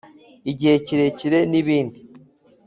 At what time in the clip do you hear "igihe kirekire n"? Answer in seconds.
0.51-1.53